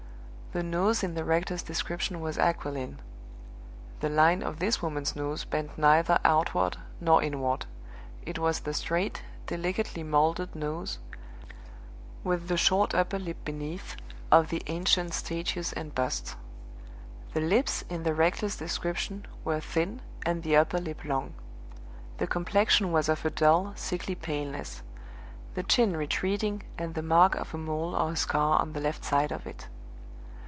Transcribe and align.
The 0.53 0.63
nose 0.63 1.01
in 1.01 1.13
the 1.15 1.23
rector's 1.23 1.63
description 1.63 2.19
was 2.19 2.37
aquiline. 2.37 2.99
The 4.01 4.09
line 4.09 4.43
of 4.43 4.59
this 4.59 4.81
woman's 4.81 5.15
nose 5.15 5.45
bent 5.45 5.77
neither 5.77 6.19
outward 6.25 6.75
nor 6.99 7.23
inward: 7.23 7.67
it 8.25 8.37
was 8.37 8.59
the 8.59 8.73
straight, 8.73 9.23
delicately 9.47 10.03
molded 10.03 10.53
nose 10.53 10.99
(with 12.25 12.49
the 12.49 12.57
short 12.57 12.93
upper 12.93 13.17
lip 13.17 13.37
beneath) 13.45 13.95
of 14.29 14.49
the 14.49 14.61
ancient 14.67 15.13
statues 15.13 15.71
and 15.71 15.95
busts. 15.95 16.35
The 17.33 17.39
lips 17.39 17.85
in 17.89 18.03
the 18.03 18.13
rector's 18.13 18.57
description 18.57 19.25
were 19.45 19.61
thin 19.61 20.01
and 20.25 20.43
the 20.43 20.57
upper 20.57 20.79
lip 20.81 21.05
long; 21.05 21.33
the 22.17 22.27
complexion 22.27 22.91
was 22.91 23.07
of 23.07 23.23
a 23.23 23.29
dull, 23.29 23.71
sickly 23.77 24.15
paleness; 24.15 24.83
the 25.53 25.63
chin 25.63 25.95
retreating 25.95 26.63
and 26.77 26.93
the 26.93 27.01
mark 27.01 27.35
of 27.35 27.53
a 27.53 27.57
mole 27.57 27.95
or 27.95 28.11
a 28.11 28.15
scar 28.17 28.59
on 28.59 28.73
the 28.73 28.81
left 28.81 29.05
side 29.05 29.31
of 29.31 29.47
it. 29.47 29.69